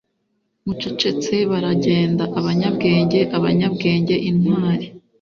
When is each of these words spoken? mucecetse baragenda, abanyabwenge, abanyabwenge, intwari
mucecetse 0.65 1.35
baragenda, 1.51 2.23
abanyabwenge, 2.39 3.19
abanyabwenge, 3.37 4.15
intwari 4.29 4.85